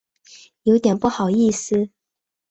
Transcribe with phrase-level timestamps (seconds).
[0.63, 1.91] 有点不好意思